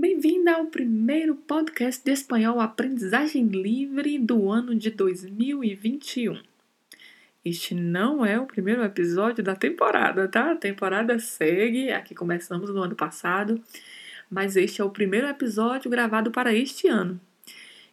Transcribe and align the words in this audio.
Bem-vinda 0.00 0.52
ao 0.52 0.66
primeiro 0.66 1.34
podcast 1.34 2.04
de 2.04 2.12
espanhol 2.12 2.60
Aprendizagem 2.60 3.48
Livre 3.48 4.16
do 4.16 4.48
ano 4.48 4.72
de 4.72 4.90
2021. 4.90 6.40
Este 7.44 7.74
não 7.74 8.24
é 8.24 8.38
o 8.38 8.46
primeiro 8.46 8.84
episódio 8.84 9.42
da 9.42 9.56
temporada, 9.56 10.28
tá? 10.28 10.52
A 10.52 10.56
temporada 10.56 11.18
segue, 11.18 11.90
aqui 11.90 12.14
começamos 12.14 12.70
no 12.70 12.80
ano 12.80 12.94
passado, 12.94 13.60
mas 14.30 14.54
este 14.54 14.80
é 14.80 14.84
o 14.84 14.90
primeiro 14.90 15.26
episódio 15.26 15.90
gravado 15.90 16.30
para 16.30 16.54
este 16.54 16.86
ano. 16.86 17.20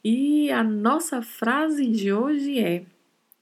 E 0.04 0.52
a 0.52 0.64
nossa 0.64 1.24
frase 1.24 1.88
de 1.88 2.14
hoje 2.14 2.60
é: 2.60 2.86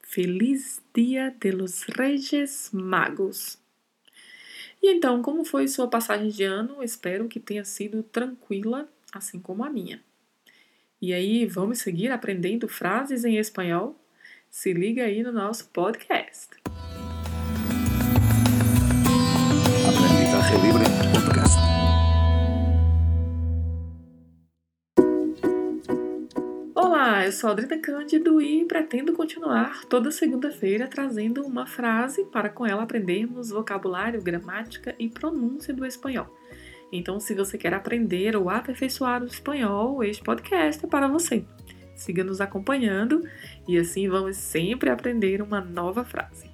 Feliz 0.02 0.82
Dia 0.96 1.36
de 1.38 1.52
los 1.52 1.84
Reis 1.84 2.70
Magos. 2.72 3.62
E 4.84 4.92
então, 4.92 5.22
como 5.22 5.46
foi 5.46 5.66
sua 5.70 5.88
passagem 5.88 6.28
de 6.28 6.44
ano? 6.44 6.84
Espero 6.84 7.30
que 7.30 7.40
tenha 7.40 7.64
sido 7.64 8.04
tranquila, 8.04 8.86
assim 9.14 9.40
como 9.40 9.64
a 9.64 9.70
minha. 9.70 10.04
E 11.02 11.14
aí, 11.14 11.46
vamos 11.46 11.80
seguir 11.80 12.12
aprendendo 12.12 12.68
frases 12.68 13.24
em 13.24 13.38
espanhol? 13.38 13.98
Se 14.50 14.74
liga 14.74 15.06
aí 15.06 15.24
no 15.24 15.32
nosso 15.32 15.70
podcast. 15.70 16.63
Sou 27.34 27.50
a 27.50 27.54
Adrita 27.54 27.78
Cândido 27.78 28.40
e 28.40 28.64
pretendo 28.66 29.12
continuar 29.14 29.84
toda 29.86 30.12
segunda-feira 30.12 30.88
trazendo 30.88 31.42
uma 31.42 31.66
frase 31.66 32.24
para 32.26 32.48
com 32.48 32.66
ela 32.66 32.84
aprendermos 32.84 33.50
vocabulário, 33.50 34.22
gramática 34.22 34.96
e 35.00 35.10
pronúncia 35.10 35.74
do 35.74 35.86
espanhol. 35.86 36.28
Então, 36.92 37.20
se 37.20 37.34
você 37.34 37.58
quer 37.58 37.74
aprender 37.74 38.36
ou 38.36 38.50
aperfeiçoar 38.50 39.24
o 39.24 39.26
espanhol, 39.26 40.04
este 40.04 40.24
podcast 40.24 40.86
é 40.86 40.88
para 40.88 41.08
você. 41.08 41.44
Siga 41.96 42.24
nos 42.24 42.40
acompanhando 42.40 43.28
e 43.68 43.78
assim 43.78 44.08
vamos 44.08 44.38
sempre 44.38 44.92
aprender 44.92 45.42
uma 45.42 45.60
nova 45.60 46.04
frase. 46.04 46.50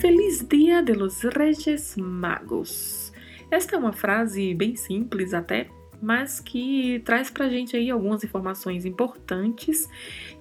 Feliz 0.00 0.42
Dia 0.48 0.82
de 0.82 0.94
los 0.94 1.20
Reyes 1.20 1.96
Magos. 1.96 3.12
Esta 3.50 3.76
é 3.76 3.78
uma 3.78 3.92
frase 3.92 4.54
bem 4.54 4.74
simples 4.74 5.34
até, 5.34 5.68
mas 6.00 6.40
que 6.40 7.00
traz 7.04 7.30
para 7.30 7.48
gente 7.48 7.76
aí 7.76 7.90
algumas 7.90 8.22
informações 8.22 8.84
importantes 8.84 9.88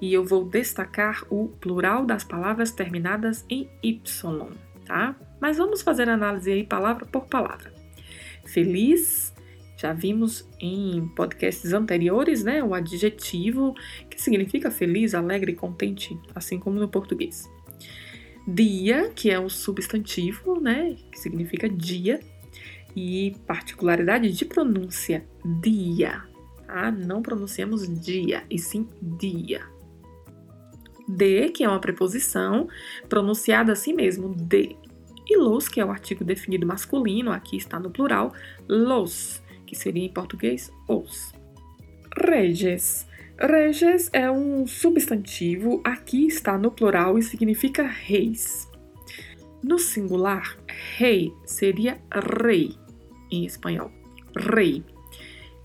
e 0.01 0.13
eu 0.13 0.23
vou 0.23 0.45
destacar 0.45 1.23
o 1.29 1.47
plural 1.47 2.05
das 2.05 2.23
palavras 2.23 2.71
terminadas 2.71 3.45
em 3.49 3.69
Y, 3.81 4.01
tá? 4.85 5.15
Mas 5.39 5.57
vamos 5.57 5.81
fazer 5.81 6.09
análise 6.09 6.51
aí 6.51 6.63
palavra 6.63 7.05
por 7.05 7.25
palavra. 7.27 7.73
Feliz, 8.45 9.33
já 9.77 9.91
vimos 9.91 10.47
em 10.59 11.07
podcasts 11.15 11.73
anteriores, 11.73 12.43
né? 12.43 12.63
O 12.63 12.73
adjetivo 12.73 13.75
que 14.09 14.21
significa 14.21 14.71
feliz, 14.71 15.13
alegre, 15.13 15.53
contente, 15.53 16.17
assim 16.33 16.59
como 16.59 16.79
no 16.79 16.87
português. 16.87 17.49
Dia, 18.47 19.09
que 19.13 19.31
é 19.31 19.39
um 19.39 19.49
substantivo, 19.49 20.61
né? 20.61 20.95
Que 21.11 21.19
significa 21.19 21.67
dia 21.67 22.19
e 22.95 23.35
particularidade 23.45 24.31
de 24.31 24.45
pronúncia, 24.45 25.25
dia. 25.61 26.23
Tá? 26.65 26.91
Não 26.91 27.21
pronunciamos 27.21 27.87
dia, 28.01 28.43
e 28.49 28.57
sim 28.57 28.87
dia. 29.01 29.61
De, 31.07 31.49
que 31.49 31.63
é 31.63 31.69
uma 31.69 31.79
preposição 31.79 32.67
pronunciada 33.07 33.71
assim 33.71 33.93
mesmo, 33.93 34.33
de. 34.33 34.75
E 35.27 35.37
los, 35.37 35.67
que 35.67 35.79
é 35.79 35.85
o 35.85 35.89
artigo 35.89 36.23
definido 36.23 36.67
masculino, 36.67 37.31
aqui 37.31 37.57
está 37.57 37.79
no 37.79 37.89
plural, 37.89 38.31
los, 38.67 39.41
que 39.65 39.75
seria 39.75 40.03
em 40.03 40.13
português 40.13 40.71
os. 40.87 41.33
Reges. 42.17 43.07
Reges 43.37 44.09
é 44.13 44.29
um 44.31 44.65
substantivo, 44.65 45.81
aqui 45.83 46.25
está 46.27 46.57
no 46.57 46.71
plural 46.71 47.17
e 47.17 47.23
significa 47.23 47.83
reis. 47.83 48.69
No 49.63 49.79
singular, 49.79 50.57
rei 50.97 51.33
seria 51.43 51.99
rei 52.11 52.75
em 53.31 53.45
espanhol. 53.45 53.91
Rei. 54.35 54.85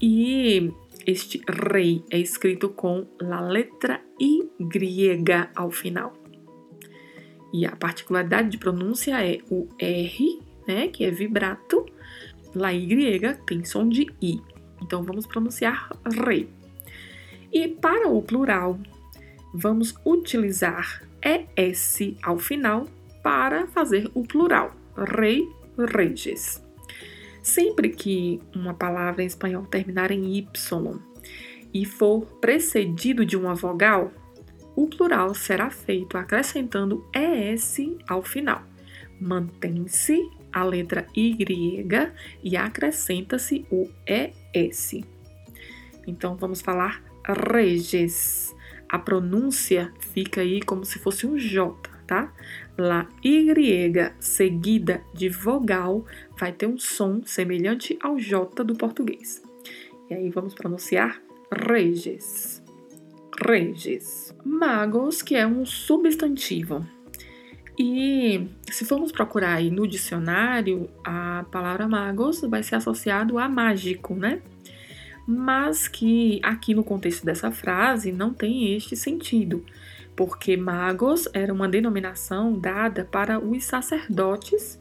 E 0.00 0.72
este 1.06 1.42
rei 1.48 2.04
é 2.10 2.18
escrito 2.18 2.70
com 2.70 3.06
a 3.20 3.40
letra 3.40 4.00
Y 4.18 5.48
ao 5.54 5.70
final. 5.70 6.14
E 7.52 7.66
a 7.66 7.74
particularidade 7.74 8.48
de 8.48 8.58
pronúncia 8.58 9.24
é 9.24 9.38
o 9.50 9.68
R, 9.78 10.40
né, 10.66 10.88
que 10.88 11.04
é 11.04 11.10
vibrato, 11.10 11.84
lá 12.54 12.72
Y 12.72 13.34
tem 13.46 13.64
som 13.64 13.88
de 13.88 14.06
I. 14.22 14.40
Então 14.82 15.02
vamos 15.02 15.26
pronunciar 15.26 15.90
rei. 16.24 16.48
E 17.52 17.68
para 17.68 18.08
o 18.08 18.22
plural, 18.22 18.78
vamos 19.52 19.94
utilizar 20.06 21.02
ES 21.22 22.14
ao 22.22 22.38
final 22.38 22.86
para 23.22 23.66
fazer 23.66 24.10
o 24.14 24.22
plural. 24.22 24.72
Rei, 24.96 25.46
reis. 25.76 26.69
Sempre 27.50 27.88
que 27.88 28.40
uma 28.54 28.72
palavra 28.72 29.24
em 29.24 29.26
espanhol 29.26 29.64
terminar 29.66 30.12
em 30.12 30.36
Y 30.36 31.00
e 31.74 31.84
for 31.84 32.24
precedido 32.40 33.26
de 33.26 33.36
uma 33.36 33.56
vogal, 33.56 34.12
o 34.76 34.86
plural 34.86 35.34
será 35.34 35.68
feito 35.68 36.16
acrescentando 36.16 37.04
ES 37.12 37.78
ao 38.08 38.22
final. 38.22 38.62
Mantém-se 39.20 40.30
a 40.52 40.62
letra 40.62 41.08
Y 41.12 42.12
e 42.40 42.56
acrescenta-se 42.56 43.66
o 43.68 43.90
ES. 44.06 45.00
Então 46.06 46.36
vamos 46.36 46.60
falar 46.60 47.02
reges. 47.52 48.54
A 48.88 48.96
pronúncia 48.96 49.92
fica 50.12 50.40
aí 50.40 50.62
como 50.62 50.84
se 50.84 51.00
fosse 51.00 51.26
um 51.26 51.36
J, 51.36 51.89
tá? 52.10 52.32
La 52.76 53.08
Y 53.22 54.12
seguida 54.18 55.00
de 55.14 55.28
vogal 55.28 56.04
vai 56.36 56.52
ter 56.52 56.66
um 56.66 56.76
som 56.76 57.22
semelhante 57.24 57.96
ao 58.02 58.18
J 58.18 58.64
do 58.64 58.74
português. 58.74 59.40
E 60.10 60.14
aí 60.14 60.28
vamos 60.28 60.52
pronunciar 60.52 61.22
reges. 61.52 62.60
Reges. 63.46 64.34
Magos, 64.44 65.22
que 65.22 65.36
é 65.36 65.46
um 65.46 65.64
substantivo. 65.64 66.84
E 67.78 68.48
se 68.68 68.84
formos 68.84 69.12
procurar 69.12 69.54
aí 69.54 69.70
no 69.70 69.86
dicionário, 69.86 70.90
a 71.04 71.46
palavra 71.52 71.86
magos 71.86 72.40
vai 72.40 72.64
ser 72.64 72.74
associado 72.74 73.38
a 73.38 73.48
mágico, 73.48 74.16
né? 74.16 74.42
Mas 75.28 75.86
que 75.86 76.40
aqui 76.42 76.74
no 76.74 76.82
contexto 76.82 77.24
dessa 77.24 77.52
frase 77.52 78.10
não 78.10 78.34
tem 78.34 78.74
este 78.74 78.96
sentido 78.96 79.64
porque 80.20 80.54
magos 80.54 81.26
era 81.32 81.50
uma 81.50 81.66
denominação 81.66 82.52
dada 82.52 83.08
para 83.10 83.38
os 83.38 83.64
sacerdotes 83.64 84.78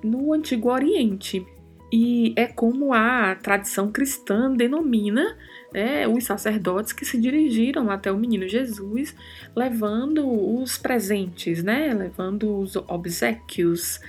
no 0.00 0.32
Antigo 0.32 0.70
Oriente. 0.70 1.44
E 1.92 2.32
é 2.36 2.46
como 2.46 2.94
a 2.94 3.34
tradição 3.34 3.90
cristã 3.90 4.48
denomina 4.48 5.36
é, 5.74 6.06
os 6.06 6.22
sacerdotes 6.22 6.92
que 6.92 7.04
se 7.04 7.20
dirigiram 7.20 7.90
até 7.90 8.12
o 8.12 8.16
menino 8.16 8.46
Jesus, 8.46 9.12
levando 9.56 10.24
os 10.24 10.78
presentes, 10.78 11.64
né, 11.64 11.92
levando 11.92 12.56
os 12.56 12.76
obsequios 12.76 14.00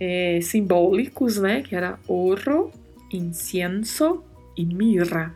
é, 0.00 0.40
simbólicos, 0.42 1.38
né, 1.38 1.62
que 1.62 1.76
era 1.76 1.96
ouro, 2.08 2.72
incienso 3.08 4.24
e 4.56 4.64
mirra. 4.64 5.32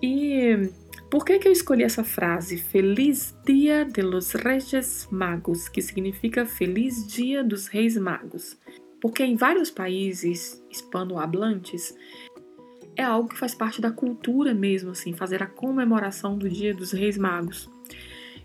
E 0.00 0.70
por 1.10 1.24
que, 1.24 1.38
que 1.38 1.46
eu 1.46 1.52
escolhi 1.52 1.84
essa 1.84 2.02
frase? 2.02 2.58
Feliz 2.58 3.36
Dia 3.44 3.84
de 3.84 4.02
los 4.02 4.32
Reis 4.32 5.06
Magos, 5.10 5.68
que 5.68 5.80
significa 5.80 6.44
Feliz 6.44 7.06
Dia 7.06 7.44
dos 7.44 7.68
Reis 7.68 7.96
Magos. 7.96 8.58
Porque 9.00 9.22
em 9.22 9.36
vários 9.36 9.70
países 9.70 10.62
hispanohablantes 10.70 11.94
é 12.96 13.02
algo 13.02 13.28
que 13.28 13.38
faz 13.38 13.54
parte 13.54 13.80
da 13.80 13.90
cultura 13.90 14.52
mesmo, 14.54 14.90
assim, 14.90 15.12
fazer 15.12 15.42
a 15.42 15.46
comemoração 15.46 16.36
do 16.36 16.48
Dia 16.48 16.74
dos 16.74 16.92
Reis 16.92 17.16
Magos. 17.16 17.70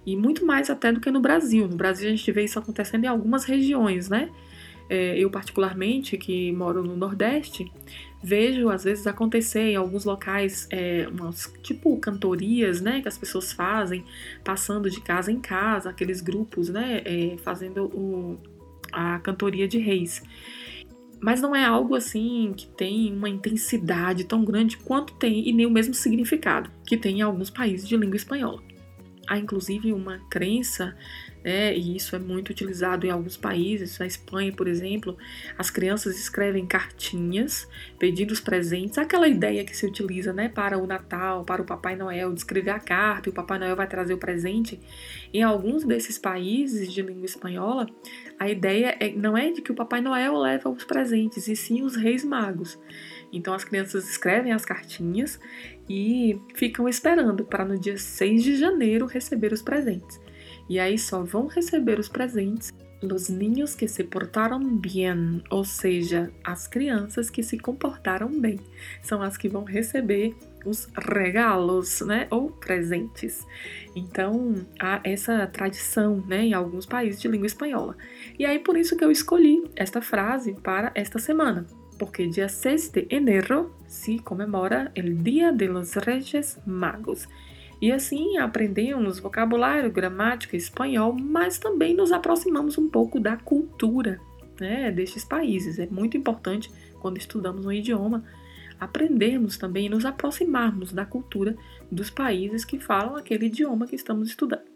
E 0.06 0.16
muito 0.16 0.46
mais 0.46 0.70
até 0.70 0.92
do 0.92 1.00
que 1.00 1.10
no 1.10 1.20
Brasil. 1.20 1.68
No 1.68 1.76
Brasil 1.76 2.08
a 2.08 2.12
gente 2.12 2.32
vê 2.32 2.44
isso 2.44 2.60
acontecendo 2.60 3.06
em 3.06 3.08
algumas 3.08 3.44
regiões, 3.44 4.10
né? 4.10 4.30
É, 4.94 5.18
eu, 5.18 5.30
particularmente, 5.30 6.18
que 6.18 6.52
moro 6.52 6.84
no 6.84 6.98
Nordeste, 6.98 7.72
vejo 8.22 8.68
às 8.68 8.84
vezes 8.84 9.08
acontecer 9.08 9.72
em 9.72 9.76
alguns 9.78 10.04
locais 10.04 10.68
é, 10.70 11.08
umas 11.08 11.50
tipo 11.64 11.98
cantorias, 11.98 12.82
né, 12.82 13.00
que 13.00 13.08
as 13.08 13.18
pessoas 13.18 13.54
fazem, 13.54 14.04
passando 14.44 14.90
de 14.90 15.00
casa 15.00 15.32
em 15.32 15.40
casa, 15.40 15.90
aqueles 15.90 16.20
grupos, 16.20 16.68
né, 16.68 17.02
é, 17.06 17.38
fazendo 17.38 17.86
o, 17.86 18.38
a 18.92 19.18
cantoria 19.20 19.66
de 19.66 19.78
reis. 19.78 20.22
Mas 21.22 21.40
não 21.40 21.56
é 21.56 21.64
algo 21.64 21.96
assim 21.96 22.54
que 22.58 22.68
tem 22.68 23.14
uma 23.14 23.30
intensidade 23.30 24.26
tão 24.26 24.44
grande 24.44 24.76
quanto 24.76 25.14
tem 25.14 25.48
e 25.48 25.54
nem 25.54 25.66
o 25.66 25.72
mesmo 25.72 25.94
significado 25.94 26.70
que 26.86 26.98
tem 26.98 27.20
em 27.20 27.22
alguns 27.22 27.50
países 27.50 27.88
de 27.88 27.96
língua 27.96 28.18
espanhola. 28.18 28.62
Há 29.26 29.38
inclusive 29.38 29.94
uma 29.94 30.20
crença 30.30 30.94
né? 31.44 31.76
E 31.76 31.96
isso 31.96 32.16
é 32.16 32.20
muito 32.20 32.50
utilizado 32.50 33.06
em 33.06 33.10
alguns 33.10 33.38
países. 33.38 33.98
Na 34.00 34.06
Espanha, 34.06 34.52
por 34.52 34.68
exemplo, 34.68 35.18
as 35.58 35.70
crianças 35.70 36.18
escrevem 36.20 36.66
cartinhas 36.66 37.68
pedindo 37.98 38.32
os 38.32 38.40
presentes. 38.40 38.98
Aquela 38.98 39.28
ideia 39.28 39.64
que 39.64 39.76
se 39.76 39.86
utiliza, 39.86 40.34
né, 40.34 40.50
para 40.50 40.78
o 40.78 40.86
Natal, 40.86 41.44
para 41.44 41.62
o 41.62 41.66
Papai 41.66 41.96
Noel, 41.96 42.34
de 42.34 42.40
escrever 42.40 42.72
a 42.72 42.80
carta 42.80 43.30
e 43.30 43.32
o 43.32 43.34
Papai 43.34 43.60
Noel 43.60 43.76
vai 43.76 43.88
trazer 43.88 44.14
o 44.14 44.18
presente. 44.18 44.80
Em 45.34 45.44
alguns 45.44 45.84
desses 45.84 46.18
países 46.18 46.92
de 46.92 47.02
língua 47.02 47.26
espanhola, 47.26 47.88
a 48.40 48.50
ideia 48.50 48.96
é, 49.00 49.12
não 49.12 49.38
é 49.38 49.52
de 49.52 49.62
que 49.62 49.72
o 49.72 49.76
Papai 49.76 50.02
Noel 50.02 50.38
leva 50.38 50.70
os 50.70 50.84
presentes, 50.84 51.48
e 51.48 51.56
sim 51.56 51.84
os 51.84 51.96
Reis 51.96 52.24
Magos. 52.24 52.80
Então 53.32 53.54
as 53.54 53.64
crianças 53.64 54.10
escrevem 54.10 54.52
as 54.52 54.66
cartinhas 54.66 55.40
e 55.90 56.40
ficam 56.54 56.88
esperando 56.88 57.46
para 57.46 57.64
no 57.64 57.80
dia 57.80 57.98
6 57.98 58.44
de 58.44 58.56
janeiro 58.58 59.06
receber 59.06 59.54
os 59.54 59.62
presentes. 59.62 60.20
E 60.72 60.80
aí 60.80 60.98
só 60.98 61.22
vão 61.22 61.48
receber 61.48 62.00
os 62.00 62.08
presentes 62.08 62.72
os 63.04 63.28
niños 63.28 63.76
que 63.76 63.90
se 63.90 64.06
portaram 64.06 64.64
bem, 64.78 65.44
ou 65.50 65.66
seja, 65.66 66.32
as 66.44 66.66
crianças 66.68 67.30
que 67.30 67.42
se 67.42 67.58
comportaram 67.58 68.30
bem, 68.30 68.60
são 69.02 69.22
as 69.22 69.36
que 69.36 69.50
vão 69.50 69.64
receber 69.66 70.34
os 70.64 70.88
regalos, 70.96 72.00
né, 72.02 72.28
ou 72.30 72.52
presentes. 72.52 73.46
Então, 73.96 74.66
há 74.80 75.02
essa 75.04 75.46
tradição, 75.48 76.24
né, 76.28 76.46
em 76.46 76.54
alguns 76.54 76.86
países 76.86 77.20
de 77.20 77.28
língua 77.28 77.48
espanhola. 77.48 77.98
E 78.38 78.46
aí 78.46 78.60
por 78.60 78.78
isso 78.78 78.96
que 78.96 79.04
eu 79.04 79.12
escolhi 79.12 79.64
esta 79.76 80.02
frase 80.02 80.54
para 80.54 80.92
esta 80.96 81.20
semana 81.20 81.66
porque 82.02 82.26
dia 82.26 82.50
6 82.50 82.90
de 82.90 83.06
enero 83.12 83.76
se 83.88 84.18
comemora 84.18 84.92
o 84.98 85.24
Dia 85.24 85.52
de 85.52 85.68
los 85.68 85.94
Reyes 85.94 86.58
Magos. 86.66 87.28
E 87.82 87.92
assim 87.92 88.38
aprendemos 88.38 89.20
vocabulário, 89.20 89.92
gramática, 89.92 90.56
espanhol, 90.56 91.14
mas 91.14 91.58
também 91.58 91.96
nos 91.96 92.12
aproximamos 92.12 92.78
um 92.78 92.88
pouco 92.88 93.20
da 93.20 93.36
cultura 93.36 94.22
né, 94.60 94.92
destes 94.92 95.26
países. 95.26 95.80
É 95.80 95.88
muito 95.88 96.16
importante, 96.16 96.70
quando 97.00 97.18
estudamos 97.18 97.66
um 97.66 97.72
idioma, 97.72 98.24
aprendermos 98.80 99.58
também 99.58 99.88
e 99.88 99.90
nos 99.90 100.06
aproximarmos 100.06 100.94
da 100.94 101.06
cultura 101.06 101.56
dos 101.92 102.12
países 102.12 102.64
que 102.64 102.80
falam 102.80 103.16
aquele 103.16 103.48
idioma 103.48 103.88
que 103.88 103.96
estamos 103.96 104.30
estudando. 104.30 104.70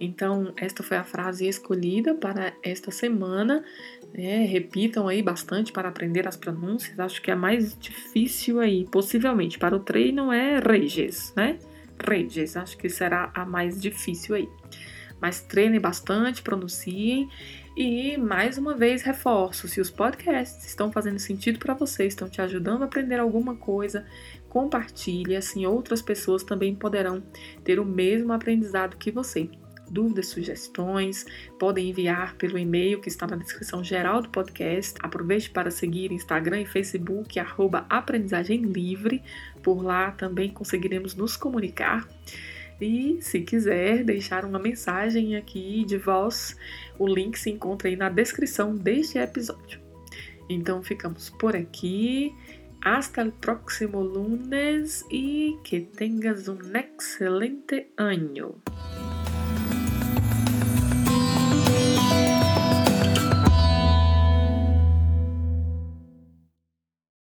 Então, 0.00 0.52
esta 0.56 0.82
foi 0.82 0.96
a 0.96 1.04
frase 1.04 1.46
escolhida 1.46 2.14
para 2.14 2.52
esta 2.64 2.90
semana. 2.90 3.64
É, 4.12 4.38
repitam 4.44 5.06
aí 5.06 5.22
bastante 5.22 5.72
para 5.72 5.88
aprender 5.88 6.26
as 6.26 6.36
pronúncias. 6.36 6.98
Acho 6.98 7.22
que 7.22 7.30
a 7.30 7.36
mais 7.36 7.78
difícil 7.78 8.58
aí, 8.58 8.86
possivelmente, 8.90 9.56
para 9.56 9.76
o 9.76 9.80
treino 9.80 10.32
é 10.32 10.58
Reges, 10.58 11.32
né? 11.36 11.58
Reges, 11.98 12.56
acho 12.56 12.76
que 12.76 12.88
será 12.88 13.30
a 13.34 13.44
mais 13.44 13.80
difícil 13.80 14.34
aí. 14.34 14.48
Mas 15.20 15.40
treinem 15.40 15.80
bastante, 15.80 16.42
pronunciem. 16.42 17.28
E 17.76 18.16
mais 18.16 18.58
uma 18.58 18.74
vez 18.74 19.02
reforço: 19.02 19.66
se 19.68 19.80
os 19.80 19.90
podcasts 19.90 20.64
estão 20.66 20.92
fazendo 20.92 21.18
sentido 21.18 21.58
para 21.58 21.74
você, 21.74 22.06
estão 22.06 22.28
te 22.28 22.40
ajudando 22.40 22.82
a 22.82 22.84
aprender 22.84 23.18
alguma 23.18 23.56
coisa, 23.56 24.06
compartilhe, 24.48 25.34
assim 25.34 25.66
outras 25.66 26.02
pessoas 26.02 26.42
também 26.42 26.74
poderão 26.74 27.22
ter 27.64 27.80
o 27.80 27.84
mesmo 27.84 28.32
aprendizado 28.32 28.96
que 28.96 29.10
você 29.10 29.48
dúvidas, 29.94 30.26
sugestões, 30.26 31.24
podem 31.58 31.88
enviar 31.88 32.34
pelo 32.34 32.58
e-mail 32.58 33.00
que 33.00 33.08
está 33.08 33.26
na 33.26 33.36
descrição 33.36 33.82
geral 33.82 34.20
do 34.20 34.28
podcast. 34.28 34.94
Aproveite 35.00 35.48
para 35.48 35.70
seguir 35.70 36.10
Instagram 36.10 36.62
e 36.62 36.66
Facebook, 36.66 37.38
arroba 37.38 37.86
Aprendizagem 37.88 38.62
Livre. 38.62 39.22
Por 39.62 39.82
lá 39.82 40.10
também 40.10 40.50
conseguiremos 40.50 41.14
nos 41.14 41.36
comunicar. 41.36 42.06
E 42.80 43.18
se 43.20 43.40
quiser 43.40 44.02
deixar 44.02 44.44
uma 44.44 44.58
mensagem 44.58 45.36
aqui 45.36 45.84
de 45.84 45.96
voz, 45.96 46.56
o 46.98 47.06
link 47.06 47.38
se 47.38 47.50
encontra 47.50 47.88
aí 47.88 47.96
na 47.96 48.08
descrição 48.08 48.74
deste 48.74 49.16
episódio. 49.16 49.80
Então 50.48 50.82
ficamos 50.82 51.30
por 51.30 51.54
aqui. 51.54 52.34
Hasta 52.84 53.22
el 53.22 53.32
próximo 53.32 54.02
lunes 54.02 55.06
y 55.08 55.56
que 55.64 55.80
tengas 55.80 56.48
un 56.48 56.76
excelente 56.76 57.90
año. 57.96 58.56